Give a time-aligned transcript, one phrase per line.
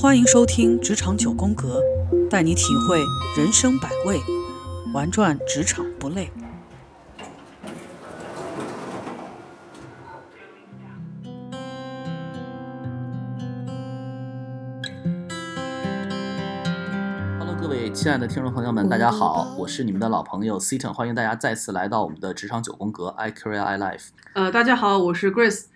[0.00, 1.82] 欢迎收听《职场九宫格》，
[2.28, 2.98] 带你体会
[3.36, 4.20] 人生百味，
[4.94, 6.30] 玩转职场不累。
[18.08, 24.08] 亲爱的听众朋友们，大家好，我是你们的老朋友 Seaton，欢迎大家再次来到我们的职场九宫格 i Career I Life。
[24.32, 25.66] 呃，大家好，我是 Grace。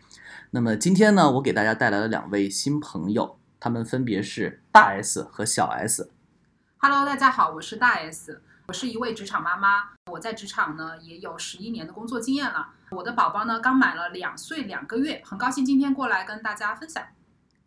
[0.53, 6.11] 那么今天呢，我给大家带来了两位新朋友，他们分别是大 S 和小 S。
[6.79, 12.69] Hello，大家好，我是大 S，我是一位职场妈妈，我在职场呢也有十一年的工作经验了。
[12.93, 17.03] 我的宝宝呢刚满了两岁两个月，很高兴今天过来跟大家分享。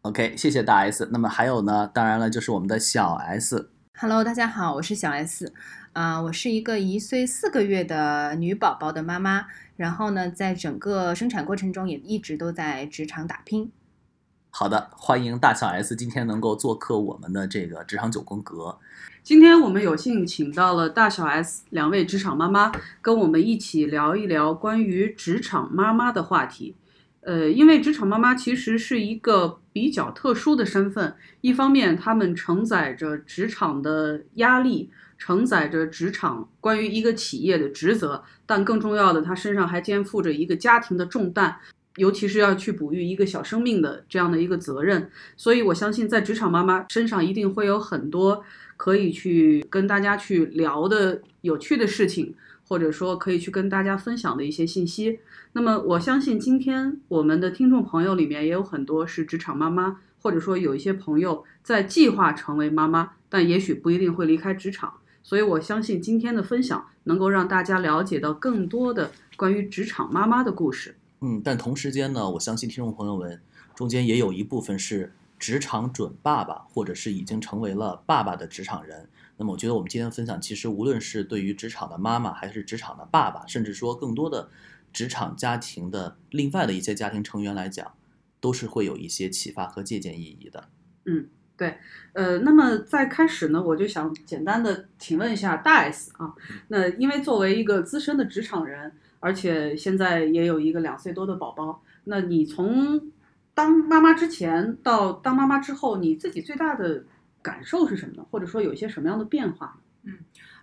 [0.02, 1.08] OK，谢谢大 S。
[1.12, 3.70] 那么还有呢，当然了，就是我们的小 S。
[3.98, 5.54] Hello，大家好，我是小 S，
[5.94, 9.46] 啊、我是一个一岁四个月的女宝宝的妈妈，
[9.78, 13.72] 然后呢，在整个生产过程中也一直都在职场打拼。
[14.50, 18.78] 好的，欢迎大小 S 今天能够做客我们的这个职场九宫格。
[19.24, 26.76] 今天我们有幸请到了大小 S 两位职场妈妈，跟我们一起聊一聊关于职场妈妈的话题。
[27.22, 41.58] 呃，因为职场妈妈其实是一个比较特殊的身份，一方面他们承载着职场的压力，承载着职场关于一个企业的职责，但更重要的，他身上还肩负着一个家庭的重担。
[41.98, 48.44] 尤其是要去哺育一个小生命的这样的一个责任，所以我相信在职场妈妈身上一定会有很多
[48.78, 52.34] 可以去跟大家去聊的有趣的事情，
[52.68, 55.20] 或者说可以去跟大家分享的一些信息。
[55.54, 64.94] 那么我相信今天我们的听众朋友里面也有很多是职场妈妈，或者说有一些朋友在计划成为妈妈，但也许不一定会离开职场。
[65.24, 70.96] 所以我相信今天的分享能够让大家了解到更多的关于职场妈妈的故事。
[71.22, 73.42] 嗯，但同时间呢，我相信听众朋友们
[73.74, 79.10] 中间也有一部分是职场准爸爸，或者是已经成为了爸爸的职场人。
[79.38, 84.50] 那么，我觉得我们今天分享，其实无论是对于职场的妈妈，还是职场的爸爸，甚至说更多的
[84.94, 87.94] 职场家庭的另外的一些家庭成员来讲，
[88.40, 90.70] 都是会有一些启发和借鉴意义的。
[91.06, 91.78] 嗯，对。
[92.14, 96.34] 呃，那么在开始呢，我就想简单的请问一下大 S 啊，
[96.70, 103.12] 那因为作为一个资深的职场人，而且现在也有一个两岁多的宝宝，那你从
[103.54, 107.04] 当妈妈之前到当妈妈之后，你自己最大的
[107.46, 108.26] 感受是什么呢？
[108.32, 110.14] 或者说有一些什么样的变化呢？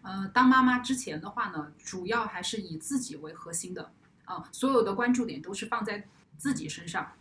[0.02, 3.92] 呃，当妈妈之前的话呢，主要还是以自己为核心的，
[4.24, 7.12] 啊、所有的关注点都是放在自己身上，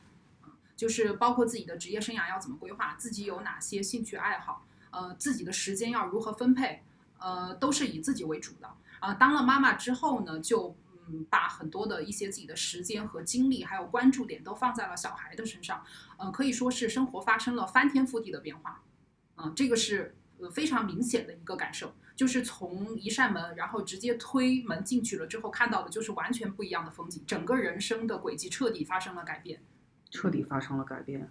[0.75, 6.81] 就是包括自己的职业生涯要怎么规划，自己有哪些兴趣爱好，呃，自己的时间要如何分配，
[7.19, 8.67] 呃，都是以自己为主的。
[8.99, 10.75] 啊、当了妈妈之后呢，就
[11.07, 15.83] 嗯，把很多的一些自己的时间和精力，还有关注点都放在了小孩的身上，
[16.17, 18.81] 呃，可以说是生活发生了翻天覆地的变化，
[19.37, 21.93] 嗯、这个是呃非常明显的一个感受。
[22.15, 29.59] 就是从一扇门，然后直接推门进去了之后，看到的就是完全不一样的风景，整个人生的轨迹彻底发生了改变。
[30.11, 31.27] 彻底发生了改变。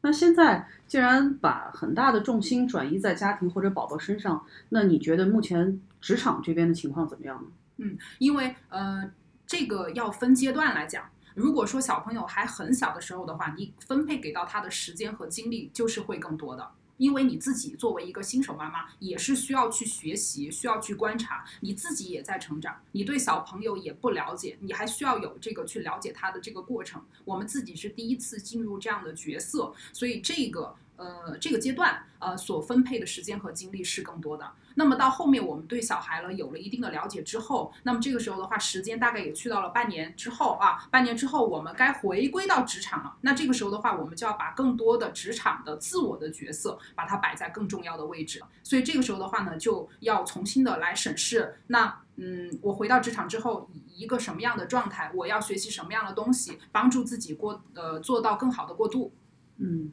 [0.00, 7.50] 那现在既然把很大的重心转移在家庭或者宝宝身上，那你觉得目前职场这边的情况怎么样呢？
[7.78, 9.10] 嗯因为呃，
[9.46, 11.10] 这个要分阶段来讲。
[11.34, 16.70] 如果说小朋友还很小的时候的话，你分配给到他的时间和精力就是会更多的。
[17.02, 27.04] 因为你自己作为一个新手妈妈，也是需要去学习，需要去观察，你自己也在成长，你对小朋友也不了解，你还需要有这个去了解他的这个过程。
[27.24, 34.50] 我们自己是第一次进入这样的角色，所以这个呃这个阶段呃所分配的时间和精力是更多的。
[34.74, 43.16] 那么到后面我们对小孩了有了一定的了解之后，那么这个时候的话，时间大概也去到了半年之后啊，半年之后我们该回归到职场了。
[43.20, 48.42] 那这个时候的话，我们就要把更多的职场的自我的角色，把它摆在更重要的位置。
[48.62, 59.12] 所以这个时候的话呢，就要重新的来审视，那嗯，我回到职场之后，以一个什么样的状态，我要学习什么样的东西，帮助自己过呃做到更好的过渡。
[59.58, 59.92] 嗯，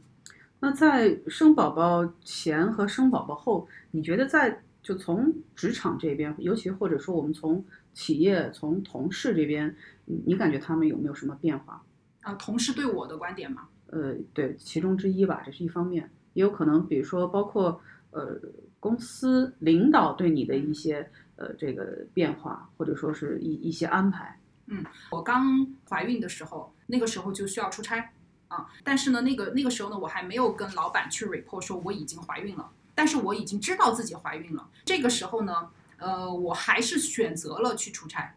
[0.60, 7.64] 那在生宝宝前和生宝宝后，你觉得在就从职场这边，尤其或者说我们从
[7.94, 9.76] 企业、从同事这边，
[10.06, 11.82] 你你感觉他们有没有什么变化？
[12.22, 18.40] 啊、同事对我的观点嘛，呃，对，其中之一吧，这是一方面，也有可能，比如说包括呃
[18.80, 24.38] 公司领导对你的一些呃这个变化，或者说是一一些安排。
[24.68, 28.12] 嗯我刚怀孕的时候，那个时候就需要出差
[28.50, 34.68] 啊，但是呢，那个那个时候呢，我还没有跟老板去 report 说我已经怀孕了，但是我已经知道自己怀孕了。
[34.84, 38.36] 这个时候呢，呃，我还是选择了去出差，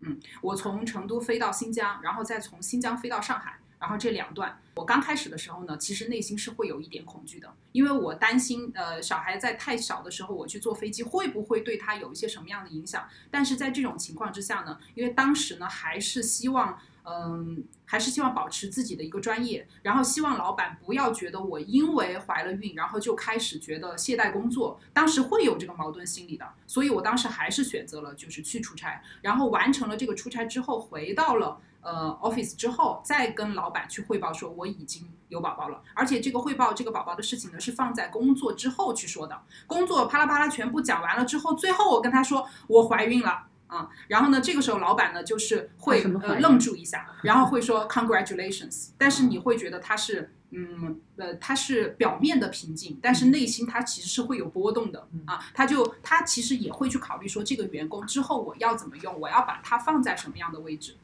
[0.00, 13.08] 嗯，我从成都飞到新疆，然后再从新疆飞到上海，然后这两段，我刚开始的时候呢，其实内心是会有一点恐惧的，因为我担心，呃，小孩在太小的时候我去坐飞机会不会对他有一些什么样的影响？
[13.30, 16.78] 但是在这种情况之下呢，因为当时呢还是希望。
[17.08, 24.80] 嗯，还是希望保持自己的一个专业，然后希望老板不要觉得我因为怀了孕，然后就开始觉得懈怠工作。
[24.92, 43.44] 当时会有这个矛盾心理的，所以我当时还是选择了就是去出差，然后完成了这个出差之后，回到了呃 office 之后，再跟老板去汇报说我已经有宝宝了，而且这个汇报这个宝宝的事情呢是放在工作之后去说的，工作啪啦啪啦全部讲完了之后，最后我跟他说我怀孕了。
[43.68, 60.96] 啊，然后呢，这个时候老板呢就是会呃愣住一下，然后会说 congratulations，但是你会觉得他是嗯呃他是表面的平静，但是内心他其实是会有波动的啊，他就他其实也会去考虑说这个员工之后我要怎么用，我要把他放在什么样的位置。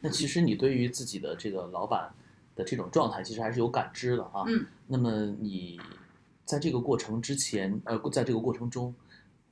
[0.00, 2.10] 那其实你对于自己的这个老板
[2.56, 4.42] 的这种状态，其实还是有感知的啊。
[4.48, 4.66] 嗯。
[4.88, 5.80] 那么你
[6.44, 8.92] 在这个过程之前，呃，在这个过程中。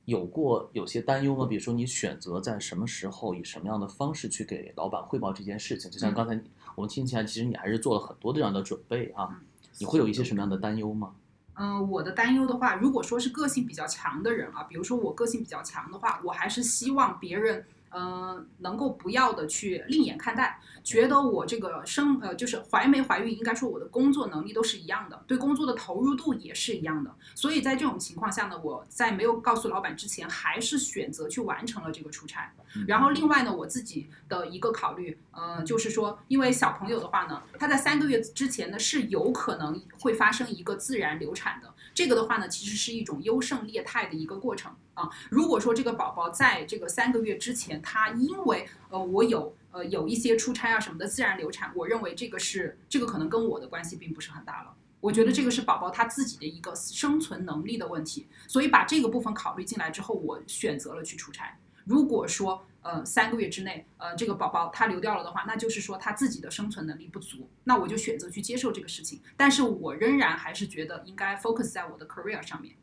[0.07, 1.45] 有过有些担忧吗？
[1.45, 5.91] 比如说，你选择在什么时候以什么样的方式去给老板汇报这件事情？
[5.91, 6.39] 就像刚才
[6.75, 9.41] 我们听起来，其实你还是做了很多这样的准备啊。
[9.79, 11.13] 你会有一些什么样的担忧吗？
[11.55, 17.65] 嗯，我的担忧的话，如果说是个性比较强的人啊，比如说我个性比较强的话，我还是希望别人。
[17.89, 27.13] 嗯，能够不要的去另眼看待，觉得我这个生呃就是怀没怀孕，应该说我的工作能力都是一样的，对工作的投入度也是一样的。
[27.35, 32.53] 所以在这种情况下呢，我在没有告诉老板之前，还是选择去完成了这个出差。
[32.87, 41.73] 然后另外呢，我自己的一个考虑，呃，就是说，因为小朋友的话呢，他在三个月之前呢是有可能会发生一个自然流产的。
[41.93, 45.09] 这个的话呢，其实是一种优胜劣汰的一个过程啊。
[45.29, 54.75] 如果说这个宝宝在这个三个月之前，他因为呃我有呃有一些出差啊什么的自然流产，我认为这个是这个可能跟我的关系并不是很大了。
[54.99, 61.55] 我觉得这个是宝宝他自己的一个生存能力的问题，所以把这个部分考虑进来之后，我选择了去出差。
[61.85, 69.21] 如果说呃三个月之内呃这个宝宝他流掉了的话，那就是说他自己的生存能力不足，那我就选择去接受这个事情。
[69.37, 72.75] 但是我仍然还是觉得应该 focus 在我的 career 上面。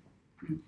[0.43, 0.61] 嗯，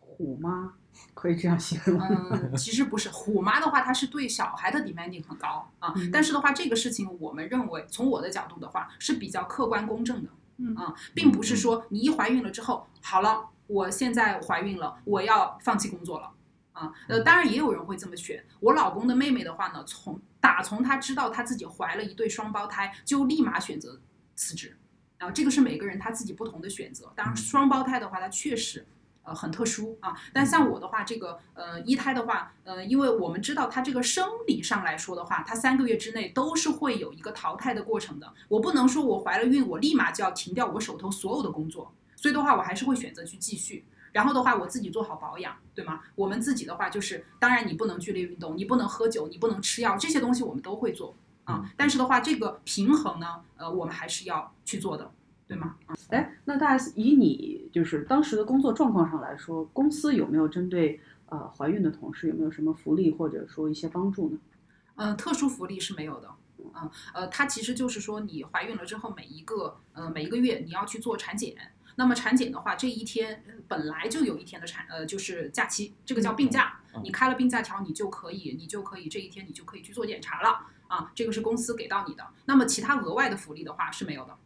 [0.00, 0.74] 虎妈
[1.14, 2.00] 可以这样形容？
[2.00, 5.94] 嗯，其实不是，虎妈的话，她是对小孩的 demanding 很高啊。
[6.12, 10.30] 但是的话，这个事情我们认为，从我的角度的话是比较客观公正的。
[10.58, 16.32] 嗯啊，并不是说你一怀孕了之后，好了，我现在怀孕了，我要放弃工作了。
[16.72, 18.44] 啊，呃，当然也有人会这么选。
[18.60, 24.00] 我老公的妹妹的话呢，从打从她知道她自己怀了一对双胞胎，就立马选择
[24.34, 24.76] 辞职。
[25.18, 27.10] 然后这个是每个人他自己不同的选择。
[27.16, 28.86] 当然，双胞胎的话，它确实
[29.26, 30.16] 呃很特殊啊。
[30.32, 38.32] 但像我的话，这个呃一胎的话，呃，因为我们知道它这个生理上来说的话，它三个月之内都是会有一个淘汰的过程的。
[38.48, 41.92] 我不能说我怀了孕，我立马就要停掉我手头所有的工作。
[42.14, 43.84] 所以的话，我还是会选择去继续。
[44.12, 46.00] 然后的话，我自己做好保养，对吗？
[46.14, 51.14] 我们自己的话就是，当然你不能剧烈运动，你不能喝酒，你不能吃药，这些东西我们都会做
[51.44, 51.70] 啊。
[51.76, 55.10] 但是的话，这个平衡呢，呃，我们还是要去做的，
[55.48, 55.76] 对吗？
[55.86, 64.38] 啊，哎，那大 S 以你就是当时的工作状况上来说，公司有没有针对呃怀孕的同事有没有什么福利或者说一些帮助呢？
[64.96, 66.28] 嗯，特殊福利是没有的。
[66.58, 71.54] 嗯，呃，它其实就是说，你怀孕了之后，每一个呃每一个月你要去做产检。
[71.98, 76.80] 那么产检的话，这一天本来就有一天的产，呃，就是假期，这个叫病假。
[77.02, 81.10] 你开了病假条，你就可以，你就可以这一天你就可以去做检查了啊。
[81.14, 82.26] 这个是公司给到你的。
[82.44, 84.36] 那么其他额外的福利的话是没有的，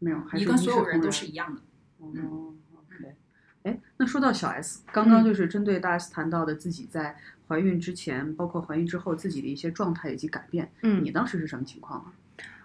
[0.00, 1.60] 没有，你跟所有人都是一样的。
[1.98, 3.14] 哦，OK。
[3.62, 7.16] 哎，那说到小 S，刚刚就是针对大 S 谈到的自己在
[7.46, 12.12] 怀孕之前，包括怀孕之后自己的一些状态以及改变，嗯，你当时是什么情况啊？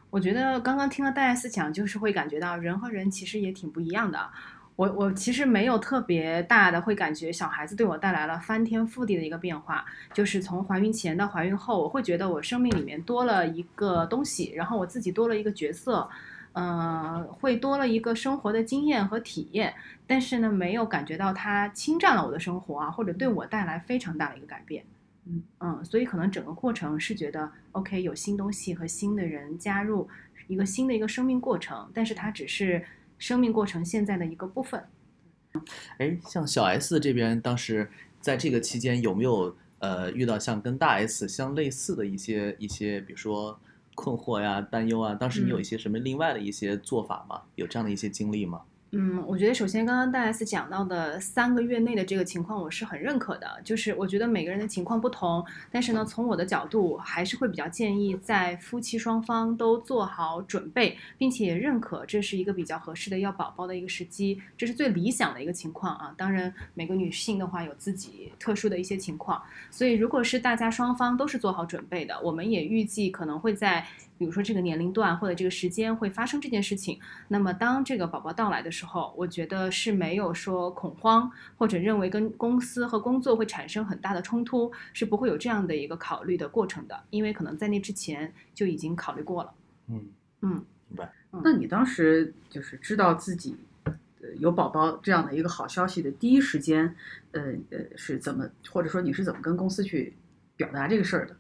[0.10, 4.30] 我觉得刚刚听了大 S 讲，就是会感觉到人和人其实也挺不一样的。
[4.78, 16.10] 我我其实没有特别大的会感觉小孩子对我带来了翻天覆地的一个变化，就是从怀孕前到怀孕后，我会觉得我生命里面多了一个东西，然后我自己多了一个角色，
[16.58, 19.74] 嗯，会多了一个生活的经验和体验，
[20.08, 24.86] 但是呢，没有感觉到它侵占了我的生活啊，或者对我带来非常大的一个改变。
[25.26, 30.08] 嗯嗯，所以可能整个过程是觉得 OK，有新东西和新的人加入，
[30.48, 32.86] 一个新的一个生命过程，但是它只是
[33.18, 34.82] 生命过程现在的一个部分。
[35.98, 37.90] 哎，像小 S 这边当时
[38.22, 43.60] 在这个期间有没有呃遇到像跟大 S 相类似的一些一些，比如说
[43.96, 45.16] 困惑呀、担忧啊？
[45.16, 47.42] 当时你有一些什么另外的一些做法吗？
[47.56, 48.62] 有这样的一些经历吗？
[48.92, 53.60] 嗯，我觉得首先刚刚大 S 讲到的三个月内的这个情况，我是很认可的。
[53.62, 66.14] 就是我觉得每个人的情况不同，但是呢，从我的角度还是会比较建议在夫妻双方都做好准备，并且认可这是一个比较合适的要宝宝的一个时机，这是最理想的一个情况啊。
[66.16, 73.86] 当然，每个女性的话有自己特殊的一些情况，所以如果是大家双方都是做好准备的，我们也预计可能会在。
[74.18, 89.54] 比如说这个年龄段或者这个时间会发生这件事情，那么当这个宝宝到来的时候，我觉得是没有说恐慌或者认为跟公司和工作会产生很大的冲突，是不会有这样的一个考虑的过程的，因为可能在那之前就已经考虑过了。
[89.88, 90.06] 嗯
[90.42, 90.50] 嗯，
[90.90, 91.12] 明白。
[91.44, 93.94] 那你当时就是知道自己呃
[94.40, 96.96] 有宝宝这样的一个好消息的第一时间，
[97.32, 97.42] 呃
[97.72, 100.14] 呃是怎么，或者说你是怎么跟公司去
[100.56, 101.36] 表达这个事儿的？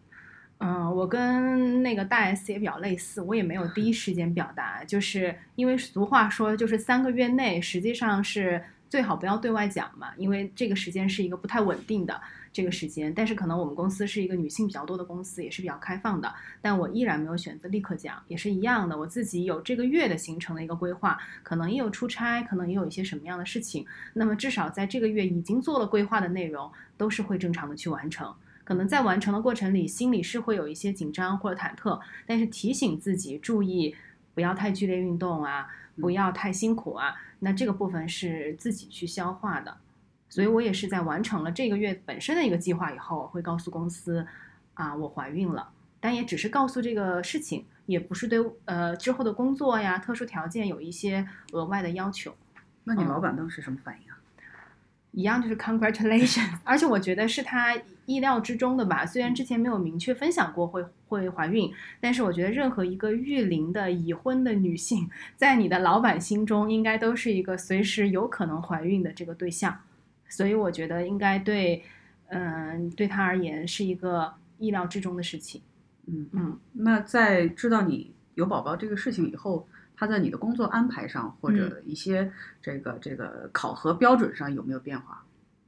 [0.59, 12.19] 嗯，我跟那个大 S 也比较类似，我也没有第一时间表达，就是因为俗话说，就是三个月内，实际上是最好不要对外讲嘛，因为这个时间是一个不太稳定的
[12.53, 13.13] 这个时间。
[13.13, 28.33] 但是可能我们公司是一个女性比较多的公司，也是比较开放的，但我依然没有选择立刻讲，也是一样的，我自己有这个月的行程的一个规划，可能也有出差，可能也有一些什么样的事情，那么至少在这个月已经做了规划的内容，都是会正常的去完成。
[28.65, 33.95] 可能在完成的过程里，心里是会有一些紧张或者忐忑，但是提醒自己注意
[34.33, 35.69] 不要太剧烈运动啊，
[36.01, 37.15] 不要太辛苦啊。
[37.39, 39.77] 那这个部分是自己去消化的，
[40.29, 44.25] 所以我也是在完成了这个月本身的一个计划以后，会告诉公司
[44.73, 45.69] 啊，我怀孕了，
[45.99, 52.35] 但也只是告诉这个事情，也不是对呃之后的工作呀、特殊条件有一些额外的要求。
[52.83, 54.14] 那你老板当时什么反应啊？
[55.15, 57.73] 一样就是 congratulations，而且我觉得是他
[58.05, 59.05] 意料之中的吧。
[59.05, 69.79] 虽然之前没有明确分享过会会怀孕，但是我觉得任何一个育龄的已婚的女性，在你的老板心中应该都是一个随时有可能怀孕的这个对象，
[70.27, 71.81] 所以我觉得应该对，
[72.27, 75.61] 嗯，对他而言是一个意料之中的事情。
[76.07, 79.65] 嗯嗯，那在知道你有宝宝这个事情以后，
[79.95, 85.23] 他在你的工作安排上或者一些这个这个考核标准上有没有变化？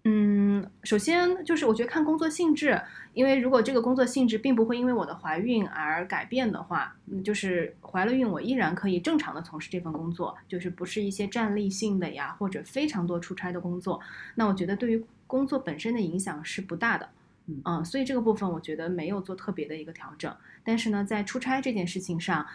[0.09, 2.81] 嗯，首先就是我觉得看工作性质，
[3.13, 13.99] 因为如果这个工作性质并不会因为我的怀孕而改变的话，嗯，就是怀了孕我依然可以正常的从事这份工作，就是不是一些站立性的呀或者非常多出差的工作，
[14.35, 17.09] 那我觉得对于工作本身的影响是不大的。
[17.65, 22.45] 嗯所以这个部分我觉得没有做特别的一个调整，但是呢，在出差这件事情上。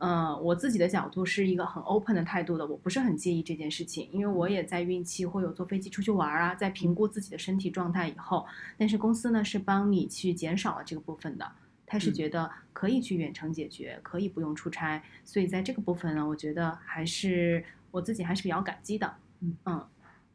[0.00, 8.46] 呃，我自己的角度是一个很 open 的态度的，我不是很介意这件事情，因为我也在孕期会有坐飞机出去玩啊，在评估自己的身体状态以后，
[8.78, 11.52] 但是公司呢是帮你去减少了这个部分的，
[11.86, 19.14] 他是嗯觉得可以去远程解决，可以不用出差，所以在这个部分呢，我觉得还是我自己还是比较感激的。
[19.40, 19.86] 嗯嗯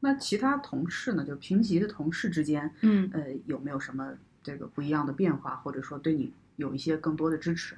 [0.01, 1.25] 那其他同事呢？
[1.25, 7.75] 就平级的同事之间，嗯呃，有没有什么这个不一样的变化，或者说对你有一些更多的支持？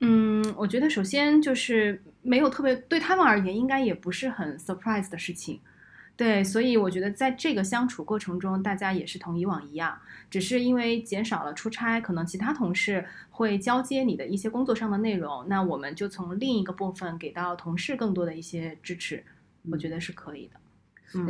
[0.00, 5.60] 嗯，我觉得首先就是没有特别对他们而言，应该也不是很 surprise 的事情。
[6.16, 9.98] 对，所以我觉得在这个相处过程中，大家也是同以往一样，
[10.30, 19.24] 只是因为减少了出差，可能其他同事会交接你的一些工作上的内容，那我们就从另一个部分给到同事更多的一些支持，
[19.70, 20.60] 我觉得是可以的。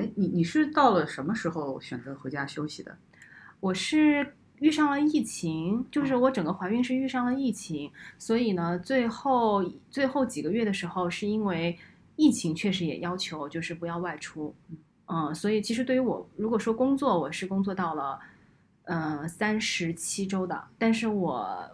[0.00, 2.98] 哎嗯，，你你是到了什么时候选择回家休息的？
[3.60, 11.76] 我是遇上了疫情，就是我整个怀孕是遇上了疫情，所以呢，最后最后几个月的时候，是因为
[12.16, 14.54] 疫情确实也要求就是不要外出，
[15.06, 18.20] 嗯，所以其实对于我，如果说工作，我是工作到了
[18.84, 21.70] 嗯三十七周的，但是我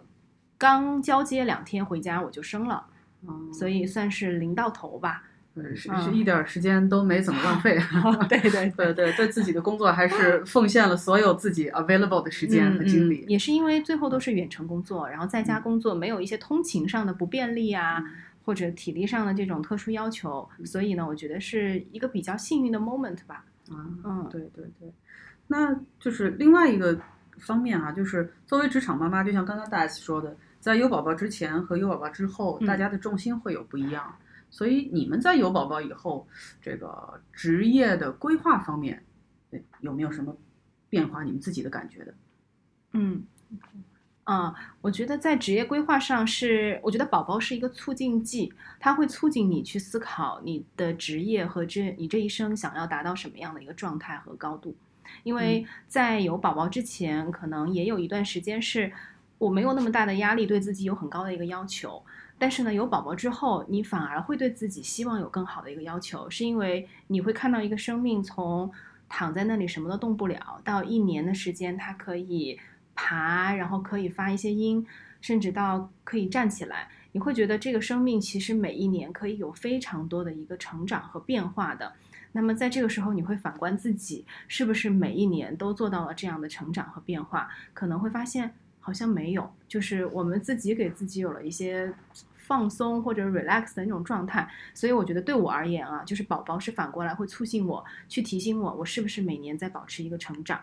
[0.57, 2.87] 刚交接两天回家我就生了，
[3.27, 5.26] 嗯，所以算是临到头吧。
[5.57, 7.77] 呃是嗯是一点儿时间都没怎么浪费。
[8.29, 13.25] 对对对对，对自己的工作还是奉献了所有自己 available 的时间和精力。
[13.27, 18.03] 也是因为最后都是远程工作，然后在家工作没有一些通勤上的不便利啊，
[18.43, 23.43] 或者体力上的这种特殊要求，所以呢，我觉得是一个比较幸运的 moment 吧。
[23.69, 24.91] 啊，嗯对对对，
[25.47, 26.97] 那就是另外一个
[27.39, 34.15] 方面啊，就是作为职场妈妈，就像刚刚大 S 说的，在有宝宝之前和有宝宝之后，嗯大家的重心会有不一样。
[34.49, 36.27] 所以你们在有宝宝以后，
[36.61, 39.03] 这个职业的规划方面，
[39.51, 40.35] 呃有没有什么
[40.89, 41.23] 变化？
[41.23, 42.13] 你们自己的感觉的？
[42.93, 43.25] 嗯。
[44.23, 54.75] 啊、我觉得在职业规划上是，我觉得宝宝是一个促进剂，它会促进你去思考你的职业和这你这一生想要达到什么样的一个状态和高度。
[55.23, 58.91] 因为在有宝宝之前，可能也有一段时间是，
[59.37, 62.03] 我没有那么大的压力，对自己有很高的一个要求。
[62.39, 68.71] 但是呢，有宝宝之后，你反而会对自己希望有更好的一个要求，是因为你会看到一个生命从
[69.09, 72.59] 躺在那里什么都动不了，到一年的时间它可以
[72.93, 74.85] 爬，然后可以发一些音，
[75.21, 81.93] 甚至到可以站起来，你会觉得这个生命其实每一年可以有非常多的一个成长和变化的。
[82.33, 87.49] 那么在这个时候，你会反观自己，是不是每一年都做到了这样的成长和变化？
[87.73, 91.91] 可能会发现好像没有，就是我们自己给自己有了一些
[92.47, 94.49] 放松或者 relax 的那种状态。
[94.73, 100.59] 所以我觉得对我而言啊，就是宝宝是反过来会促进我去提醒我，我是不是每年在保持一个成长。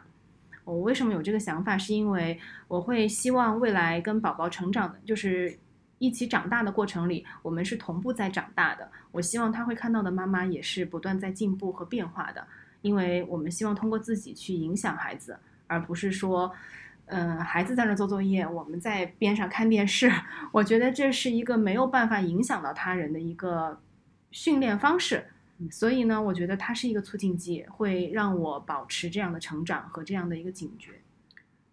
[0.64, 1.79] 我为什么有这个想法？
[1.79, 5.59] 是因为我会希望未来跟宝宝成长的，就是。
[6.00, 8.87] 一起长大的过程里，我们是同步在长大的。
[9.12, 12.47] 我希望他会看到的妈妈也是不断在进步和变化的，
[12.83, 16.53] 因为我们希望通过自己去影响孩子，而不是说，
[17.06, 20.11] 嗯，孩子在那做作业，我们在边上看电视。
[20.52, 23.80] 我觉得这是一个没有办法影响到他人的一个
[24.30, 25.25] 训练方式。
[25.70, 30.92] 所以呢，我觉得它是一个促进剂，会让我保持这样的成长和这样的一个警觉。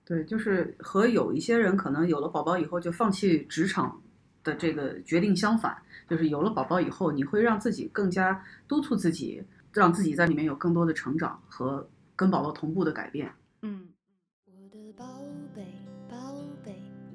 [0.06, 4.02] 对，就是和有一些人可能有了宝宝以后就放弃职场。
[4.44, 5.78] 的这个决定相反，
[6.10, 13.32] 就是有了宝宝以后，你会让自己更加督促自己，让自己在里面有更多的成长和跟宝宝同步的改变。
[13.62, 13.90] 嗯。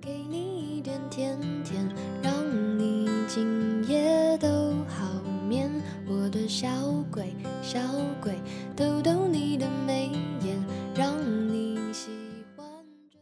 [0.06, 1.84] 给你一点甜甜，
[2.22, 2.32] 让
[2.78, 5.68] 你今夜都好眠。
[6.06, 6.68] 我的小
[7.10, 7.80] 鬼，小
[8.22, 8.40] 鬼，
[8.76, 11.12] 逗逗你的眉眼，让
[11.52, 12.08] 你喜
[12.54, 12.64] 欢
[13.10, 13.18] 着。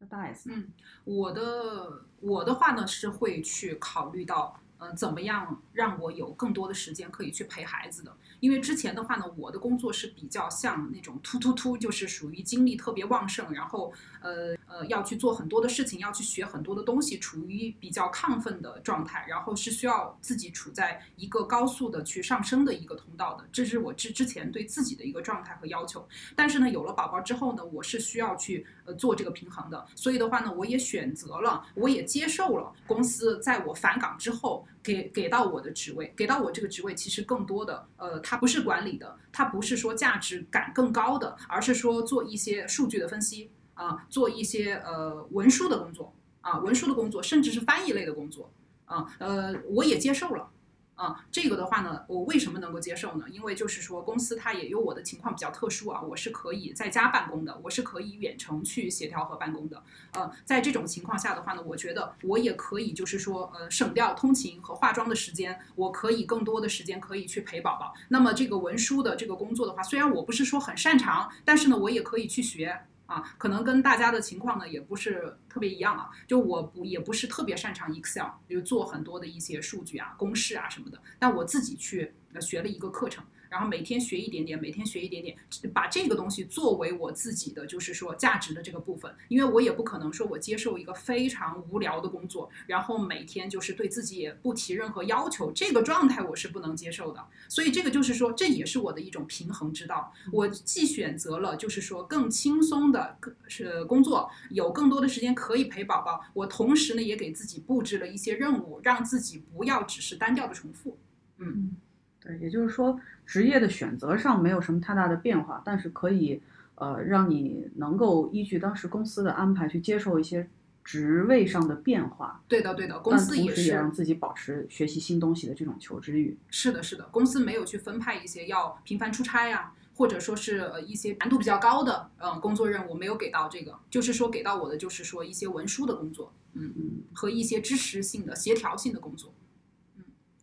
[0.00, 0.68] 那大 S，嗯，
[1.04, 8.14] 我的我的话呢是会去考虑到，嗯、怎么样让我有更多的时间可以去陪孩子的。
[8.40, 13.90] 因为之前的话呢，我的工作是比较像那种突突突，就是属于精力特别旺盛，然后
[14.20, 26.08] 呃呃要去做很多的事情，要去学很多的东西，处于比较亢奋的状态，然后是需要自己处在一个高速的去上升的一个通道的，这是我之之前对自己的一个状态和要求。
[26.34, 43.50] 但是呢，有了宝宝之后呢，我是需要去呃做这个平衡的，所以的话呢，我也选择了，我也接受了公司在我返岗之后给给到我的职位，给到我这个职位，其实更多的呃，它不是管理的，它不是说价值感更高的，而是说做一些数据的分析
[43.82, 48.52] 啊、做一些呃文书的工作啊、文书的工作，甚至是翻译类的工作
[48.84, 50.50] 啊，呃，我也接受了。
[50.94, 53.24] 啊，这个的话呢，我为什么能够接受呢？
[53.28, 59.82] 因为就是说，公司它也有我的情况比较特殊啊，我是可以在家办公的，我是可以远程去协调和办公的。
[60.12, 67.92] 呃，在这种情况下的话呢，我觉得我也可以，就是说，呃，省掉通勤和化妆的时间，我可以更多的时间可以去陪宝宝。
[68.10, 72.78] 那么这个文书的这个工作的话，虽然我不是说很擅长，但是呢，我也可以去学。
[73.06, 85.36] 啊，可能跟大家的情况呢也不是特别一样啊，就我不也不是特别擅长 Excel，比如做很多的一些数据啊、公式啊什么的，但我自己去呃学了一个课程，然后每天学一点点，每天学一点点，
[85.74, 97.22] 把这个东西作为我自己的就是说价值的这个部分，因为我也不可能说我接受一个非常无聊的工作，然后每天就是对自己也不提任何要求，这个状态我是不能接受的。
[97.46, 100.10] 所以这个就是说，这也是我的一种平衡之道。
[100.32, 110.96] 我既选择了就是说更轻松的是工作，有更多的时间可以陪宝宝，我同时呢也给自己布置了一些任务，让自己不要只是单调的重复。
[111.36, 111.76] 嗯，
[112.22, 116.40] 对，也就是说，职业的选择上没有什么太大的变化，但是可以
[116.76, 120.48] 呃让你能够依据当时公司的安排去接受一些
[120.84, 126.36] 职位上的变化，对的对的，公司也是时也让自己保持学习新东西的这种求知欲。
[126.50, 139.41] 是的，是的，公司没有去分派一些要频繁出差呀、或者说是呃一些难度比较高的呃工作任务，没有给到这个，就是说给到我的就是说一些文书的工作，嗯嗯，和一些支持性的、协调性的工作，嗯，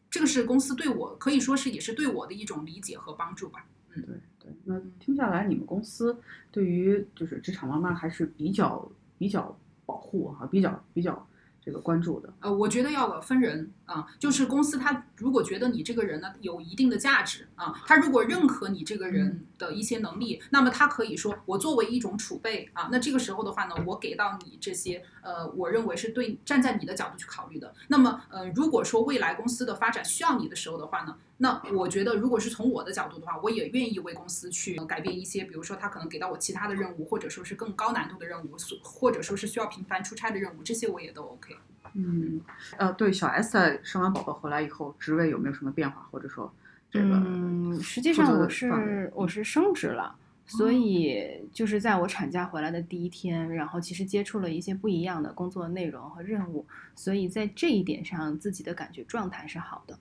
[0.09, 3.65] 这个是公司对我可以说是也是对我的一种理解和帮助吧。
[3.95, 4.51] 嗯对对。
[4.63, 6.17] 那听下来，你们公司
[6.51, 11.27] 对于就是职场妈妈还是比较比较保护哈、比较比较
[11.61, 12.33] 这个关注的。
[12.39, 27.73] 呃，我觉得要分人啊，就是公司他如果觉得你这个人呢有一定的价值啊，他如果认可你这个人的一些能力，那么他可以说我作为一种储备啊，那这个时候的话呢，我给到你这些呃，我认为是对站在你的角度去考虑的。
[27.87, 41.55] 那么呃，如果说未来公司的发展需要你的时候的话呢，那我觉得如果是从我的角度的话，我也愿意为公司去呃改变一些，比如说他可能给到我其他的任务，或者说是更高难度的任务，所或者说是需要频繁出差的任务，这些我也都 OK。
[41.93, 42.39] 嗯，
[42.77, 46.51] 呃，对，小 S 在生完宝宝回来以后，职位有没有什么变化，或者说
[46.89, 47.15] 这个？
[47.15, 59.97] 嗯，实际上我是我是升职了，所以就是在我产假回来的第一天，然后其实接触了一些不一样的工作内容和任务，所以在这一点上自己的感觉状态是好的。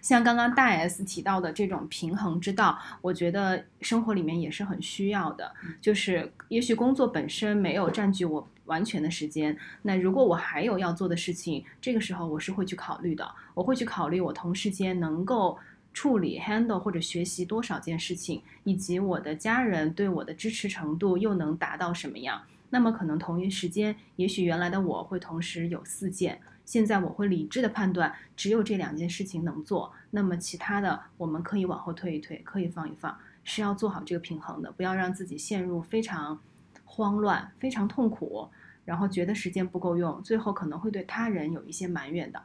[0.00, 5.54] 像刚刚大 S 提到的这种平衡之道，我觉得生活里面也是很需要的。
[5.80, 13.30] 就是也许工作本身没有占据我完全的时间，那如果我还有要做的事情，这个时候我是会去考虑的。
[13.54, 15.58] 我会去考虑我同时间能够
[15.92, 22.42] 处理 handle 或者学习多少件事情，以及我的家人对我的支持程度又能达到什么样。
[22.70, 26.40] 那么可能同一时间，也许原来的我会同时有四件。
[26.64, 36.40] 现在我会理智的判断，只有这两件事情能做，那么其他的我们可以往后推一推，可以放一放，是要做好这个平衡的，不要让自己陷入非常
[36.84, 38.48] 慌乱、非常痛苦，
[38.84, 42.38] 然后觉得时间不够用，最后可能会对他人有一些埋怨的。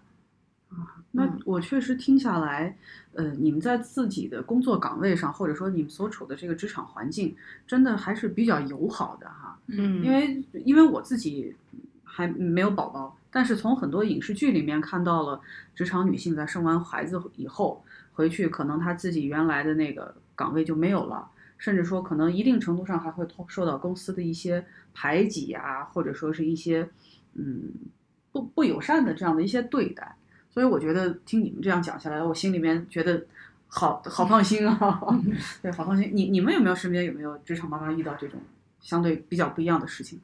[0.69, 2.77] 啊那嗯我确实听下来，
[3.13, 9.57] 呃，你们在自己的工作岗位上，或者说你们所处的这个职场环境，真的还是比较友好的哈。
[9.65, 11.55] 嗯，因为因为我自己
[12.03, 15.39] 还没有宝宝，但是从很多影视剧里面看到了
[15.75, 26.89] 职场女性在生完孩子以后回去，可能她自己原来的那个岗位就没有了，甚至说可能一定程度上还会受受到公司的一些排挤啊，或者说是一些
[27.35, 27.71] 嗯
[28.31, 30.15] 不不友善的这样的一些对待。
[30.51, 33.23] 所以我觉得听你们这样讲下来，我心里面觉得
[33.67, 34.99] 好好放心啊，
[35.61, 36.11] 对，好放心。
[36.11, 38.39] 你你们有没有身边有没有职场妈妈遇到这种
[38.81, 40.19] 相对比较不一样的事情？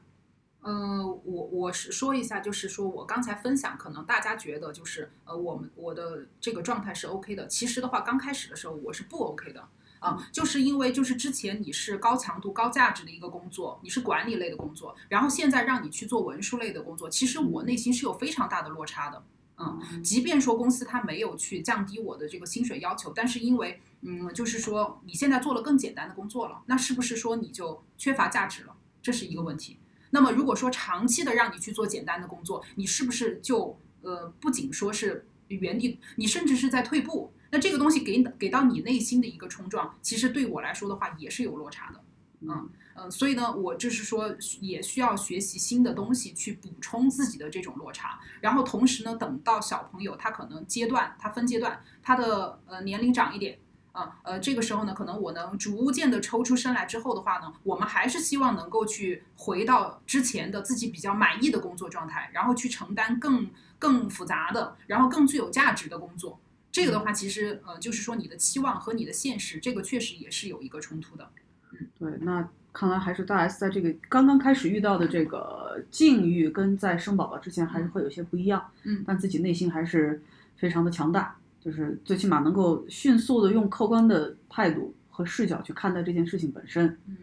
[0.66, 7.46] 呃，我我是说一下，就是说我刚才分享，可能大家觉得就是呃，我们我的这个状态是 OK 的。
[7.46, 9.68] 其实的话，刚开始的时候我是不 OK 的
[10.00, 19.24] 啊、就是因为就是之前你是高强度、高价值的一个工作，你是管理类的工作，然后现在让你去做文书类的工作，其实我内心是有非常大的落差的。
[19.58, 28.76] 嗯，即便说公司它没有去降低我的这个薪水要求，但是因为嗯，就是说你现在做了更简单的工作了，那是不是说你就缺乏价值了？
[29.02, 29.78] 这是一个问题。
[30.16, 37.34] 那么如果说长期的让你去做简单的工作，你是不是就呃不仅说是原地，你甚至是在退步？
[37.52, 42.02] 那这个东西给给到你内心的一个冲撞，其实对我来说的话也是有落差的。
[42.48, 53.60] 嗯嗯，所以呢，我就是说也需要学习新的东西去补充自己的这种落差，然后同时呢，等到小朋友他可能阶段，他分阶段，他的呃年龄长一点。
[53.96, 66.38] 啊，呃，这个时候呢，可能我能逐渐的抽出身来之后的话呢，我们还是希望能够去回到之前的自己比较满意的工作状态，然后去承担更更复杂的，然后更具有价值的工作。
[66.74, 71.30] 这个的话，其实呃，就是说你的期望和你的现实，这个确实也是有一个冲突的。
[71.72, 78.70] 嗯对，那看来还是大 S 在这个刚刚开始遇到的这个境遇，跟在生宝宝之前还是会有些不一样。
[78.84, 80.22] 嗯但自己内心还是
[80.58, 86.86] 非常的强大，就是最起码能够迅速的用客观的态度和视角去看待这件事情本身。
[87.08, 87.18] 嗯，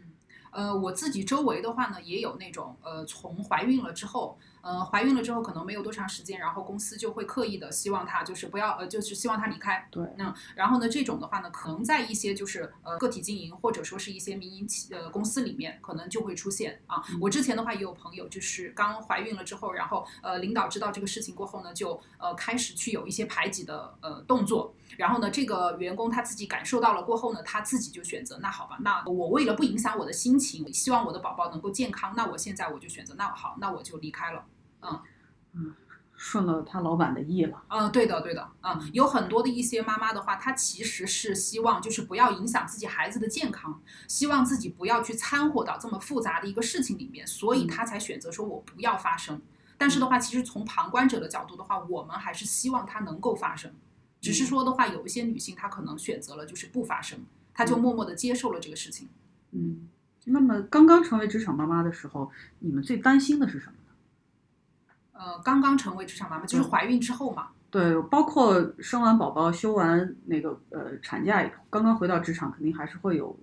[0.51, 9.87] 呃，我自己周围的话呢，也有那种呃，从怀孕了之后，呃，怀孕了之后可能没有多长时间，然后公司就会刻意的希望她就是不要呃，就是希望她离开。
[9.91, 17.03] 对，那然后呢，这种的话呢，可能在一些就是呃个体经营或者说是一些民营企呃公司里面，可能就会出现啊。
[17.21, 24.75] 我之前的话也有朋友，就是刚怀孕了之后，然后呃领导知道这个事情过后呢，就呃开始去有一些排挤的呃动作。
[24.99, 34.45] 然后呢，这个员工他自己感受到了过后呢，他自己就选择，那好吧，那我为了不影响我的心情，希望我的宝宝能够健康，那我现在我就选择，那好，那我就离开了。
[36.15, 37.65] 顺了他老板的意了。
[37.69, 49.43] 嗯，对的，对的，嗯，有很多的一些妈妈的话，她其实是希望就是不要影响自己孩子的健康，希望自己不要去掺和到这么复杂的一个事情里面，所以她才选择说我不要发生。
[49.77, 53.73] 但是的话，其实从旁观者的角度的话，我们还是希望它能够发生，
[54.21, 57.19] 只是说的话，有一些女性她可能选择了就是不发生，
[57.53, 59.09] 她就默默的接受了这个事情。
[59.51, 59.89] 嗯，
[60.27, 63.82] 那么刚刚成为职场妈妈的时候，你们最担心的是什么呢？
[65.13, 73.39] 呃，刚刚成为职场妈妈，就是怀孕之后嘛，对，包括生完宝宝、休完那个呃产假以后，刚刚回到职场，肯定还是会有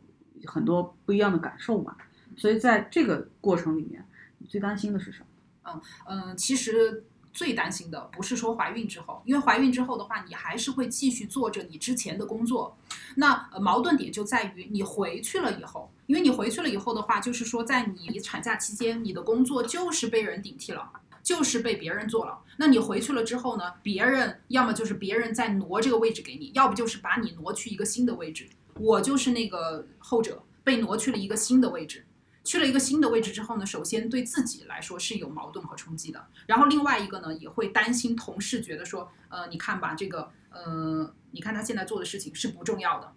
[0.45, 1.95] 很多不一样的感受嘛。
[2.35, 4.05] 所以在这个过程里面，
[4.39, 5.21] 你最担心的是什
[5.63, 5.81] 么？
[6.07, 12.75] 嗯，其实最担心的不是说怀孕之后，因为怀孕之后的话，你还是会继续做着你之前的工作。
[13.15, 20.89] 那、呃、矛盾点就在于你回去了以后，因为你回去了以后的话，就是说在你产假期间，你的工作就是被人顶替了。
[21.29, 23.71] 就是被别人做了，那你回去了之后呢？
[23.83, 28.49] 别人要么就是别人在挪这个位置给你，要不就是把你挪去一个新的位置。
[28.73, 32.03] 我就是那个后者，被挪去了一个新的位置。
[32.43, 43.13] 去了一个新的位置之后呢，首先对自己来说是有矛盾和冲击的，然后另外一个呢，也会担心同事觉得说，呃，你看吧，这个，呃，你看他现在做的事情是不重要的，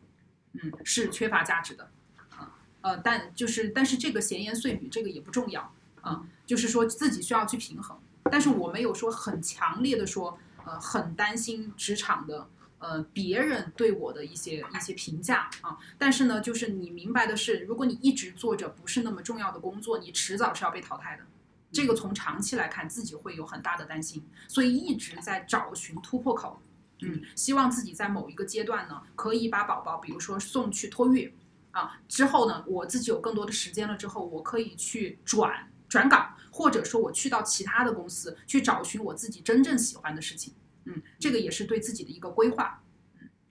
[0.53, 1.91] 嗯，是缺乏价值的，
[2.29, 5.73] 啊，呃，但就是但是这个闲言碎语这个也不重要
[6.03, 7.99] 啊、就是说自己需要去平衡。
[8.31, 12.47] 但是我没有说很强烈的说，呃，很担心职场的
[12.79, 15.77] 呃别人对我的一些一些评价啊。
[15.99, 21.25] 但是呢，就是你明白的是，如果你一直做着不是那么重要的工作，你迟早是要被淘汰的。
[21.73, 26.61] 这个从长期来看，自己会有很大的担心，所以一直在找寻突破口。
[27.01, 31.35] 嗯，希望自己在某一个阶段呢，可以把宝宝，比如说送去托育
[31.73, 40.55] 啊，之后呢，我自己有更多的时间了之后，我可以去转转岗，或者说我去到其他的公司去找寻我自己真正喜欢的事情。
[40.87, 42.83] 嗯，这个也是对自己的一个规划。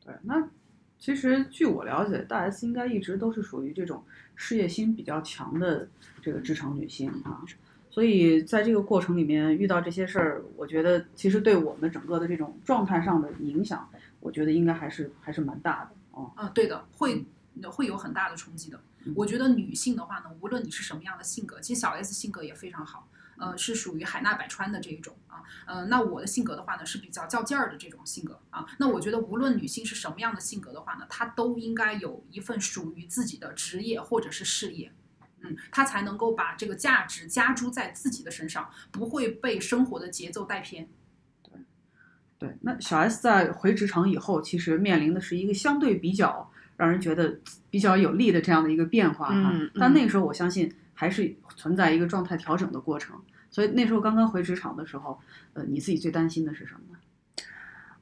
[0.04, 0.50] 对，那
[0.98, 4.04] 其实据我了解，大 S 应该一直都是属于这种
[4.36, 5.88] 事业心比较强的
[6.20, 7.46] 这个职场女性啊，
[7.92, 13.88] 所以在这个过程里面遇到这些事儿，我觉得其实对我们整个的这种状态上的影响，
[14.20, 16.32] 我觉得应该还是还是蛮大的哦。
[16.36, 17.24] 嗯，对的，会
[17.70, 18.80] 会有很大的冲击的。
[19.16, 25.42] 我觉得女性的话呢，无论你是什么样的性格，其实小 S 性格也非常好，呃，是属于海纳百川的这一种啊。
[25.66, 28.66] 呃，那我的性格的话呢，是比较较劲儿的这种性格啊。
[28.78, 34.94] 那我觉得无论女性是什么样的性格的话呢，她都应该有一份属于自己的职业或者是事业。
[35.40, 40.88] 嗯，她才能够把这个价值加诸在自己的身上，不会被生活的节奏带偏。
[42.38, 46.51] 对，那小 S 在回职场以后，其实面临的是一个相对比较
[46.82, 47.40] 让人觉得
[47.70, 49.52] 比较有利的这样的一个变化哈。
[49.54, 53.16] 嗯但那个时候我相信还是存在一个状态调整的过程。
[53.52, 55.20] 所以那时候刚刚回职场的时候，
[55.54, 56.98] 呃，你自己最担心的是什么呢？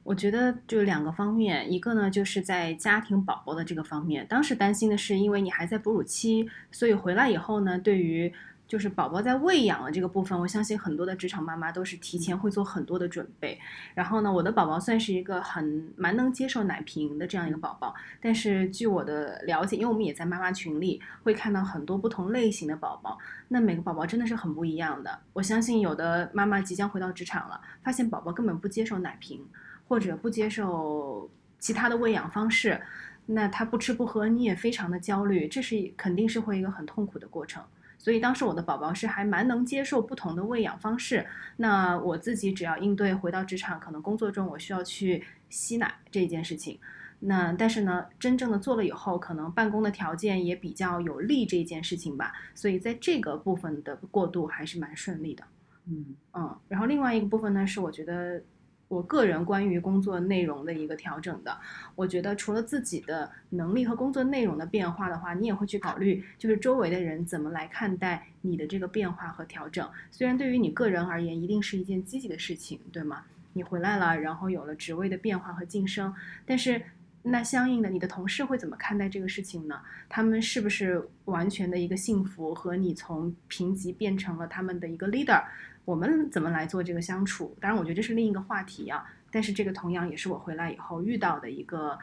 [0.02, 8.32] 我觉得就两个方面，一个呢就是在家庭宝宝的这个方面，当时担心的是，因为你还在哺乳期，所以回来以后呢，对于
[8.70, 13.58] 就是宝宝在喂养的这个部分，我相信很多的职场妈妈都是提前会做很多的准备。
[13.94, 25.18] 然后呢，我的宝宝算是一个很蛮能接受奶瓶的这样一个宝宝，但是据我的了解，因为我们也在妈妈群里会看到很多不同类型的宝宝，那每个宝宝真的是很不一样的。
[25.32, 29.44] 我相信有的妈妈即将回到职场了，发现宝宝根本不接受奶瓶。
[29.90, 31.28] 或者不接受
[31.58, 32.80] 其他的喂养方式，
[33.26, 37.60] 那他不吃不喝，你也非常的焦虑，这是肯定是会一个很痛苦的过程。
[38.00, 41.26] 所以当时我的宝宝是还蛮能接受不同的喂养方式，
[41.58, 46.80] 那我自己只要应对回到职场，可能工作中我需要去吸奶这一件事情。
[47.22, 55.44] 那但是呢，真正的做了以后，可能办公的条件也比较有利这一件事情吧，所以在这个部分的过渡还是蛮顺利的。
[55.86, 58.42] 嗯嗯，然后另外一个部分呢，是我觉得
[58.90, 61.56] 我个人关于工作内容的一个调整的。
[61.94, 69.88] 我觉得除了自己的能力和工作内容的变化的话，你也会去考虑，就是周围的人怎么来看待你的这个变化和调整。
[70.10, 73.22] 虽然对于你个人而言，一定是一件积极的事情，对吗？
[73.52, 76.12] 你回来了，然后有了职位的变化和晋升，
[76.44, 76.82] 但是。
[77.22, 79.78] 那相应的，你的同事会怎么看待这个事情呢？
[80.08, 85.44] 他们是不是完全的一个幸福，和你从平级变成了他们的一个 leader？
[85.90, 87.56] 我们怎么来做这个相处？
[87.60, 89.04] 当然，我觉得这是另一个话题啊。
[89.32, 91.98] 但是这个同样也是我回来以后遇到的一个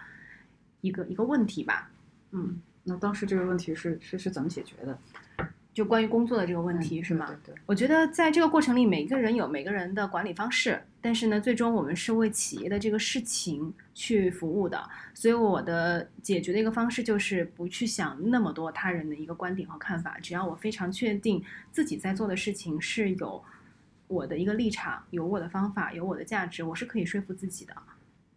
[0.81, 1.89] 一个一个问题吧。
[2.31, 4.99] 嗯，那当时这个问题是是是怎么解决的？
[5.73, 7.27] 就关于工作的这个问题、嗯是吗？
[7.27, 23.43] 对对对我觉得在这个过程里，每个人有每个人的管理方式，但是呢，最终我们是为企业的这个事情去服务的，所以我的解决的一个方式就是不去想那么多他人的一个观点和看法，只要我非常确定自己在做的事情是有
[24.07, 27.75] 我的一个立场，有我的方法，有我的价值，我是可以说服自己的。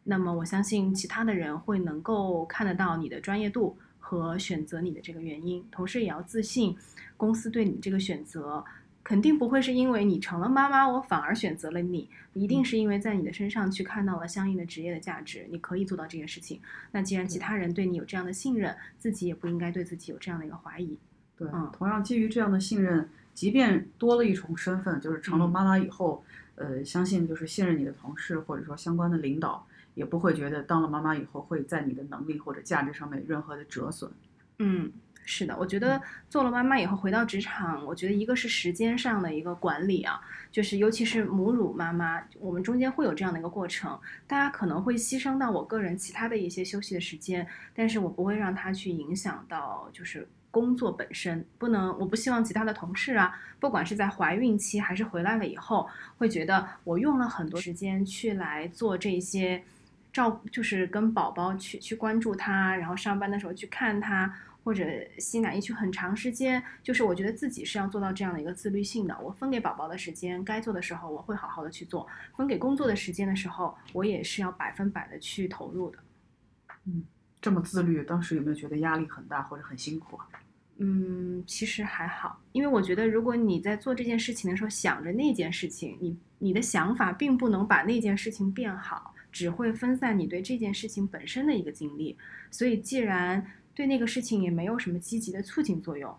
[0.04, 6.76] 那么我相信其他的人会能够看得到你的专业度和选择你的这个原因，同时也要自信，
[7.16, 8.64] 公司对你这个选择
[9.04, 16.60] 肯定不会是因为你成了妈妈，我反而选择了你，一定是因为在你的身上去看到了相应的职业的价值，你可以做到这件事情。
[16.92, 20.98] 那既然其他人对你有这样的信任，自己也不应该对自己有这样的一个怀疑。
[21.36, 23.08] 对嗯，同样基于这样的信任，
[23.40, 26.22] 即便多了一重身份，就是成了嗯妈妈以后，
[26.56, 34.12] 呃，相信就是信任你的同事或者说相关的领导，也不会觉得当了妈妈以后会在你的能力或者价值上面有任何的折损。
[34.58, 34.92] 嗯，
[35.24, 35.98] 是的，我觉得
[36.28, 40.20] 做了妈妈以后回到职场，我觉得一个是时间上的一个管理啊，
[40.52, 50.28] 就是尤其是母乳妈妈，我们中间会有这样的一个过程，大家可能会牺牲到我个人其他的一些休息的时间，但是我不会让它去影响到就是。
[50.50, 59.62] 工作本身不能，我不希望其他的同事啊，不管是在怀孕期还是回来了以后，会觉得我用了很多时间去来做这些
[60.12, 64.34] 照，就是跟宝宝去去关注他，然后上班的时候去看他，
[64.64, 64.84] 或者
[65.18, 69.16] 吸奶一去很长时间，就是我觉得自己是要做到这样的一个自律性的。
[69.20, 72.04] 我分给宝宝的时间，该做的时候我会好好的去做；
[72.36, 75.98] 分给工作的时间的时候，我也是要百分百的去投入的。
[76.86, 77.04] 嗯
[77.42, 80.28] 这么自律，当时有没有觉得压力很大或者很辛苦啊？
[80.82, 92.16] 嗯，其实还好，因为我觉得如果你在做这件事情的时候想着那件事情，你你的想法并不能把那件事情变好，只会分散你对这件事情本身的一个精力。
[92.50, 96.16] 所以，既然对那个事情也没有什么积极的促进作用，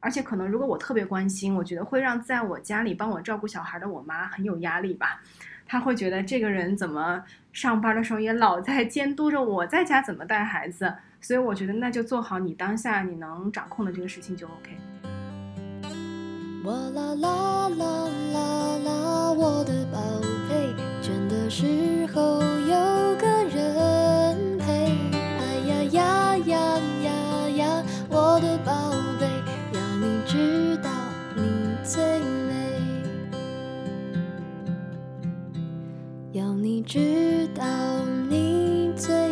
[0.00, 5.22] 而且可能如果我特别关心，我觉得会让在我家里帮我照顾小孩的我妈很有压力吧。
[5.70, 10.92] 他会觉得这个人怎么上班的时候也老在监督着我在家怎么带孩子。
[11.20, 14.76] 所以我觉得那就做好你当下你能掌控的这个事情就 OK。
[16.64, 20.00] 哇啦啦啦啦啦，我的宝
[20.48, 24.98] 贝，倦的时候有个人陪。
[25.14, 26.58] 哎呀呀呀
[27.04, 27.12] 呀
[27.56, 29.28] 呀，我的宝贝，
[29.72, 30.90] 要你知道
[31.36, 32.02] 你最
[36.80, 37.62] 你知道
[38.30, 39.29] 你最。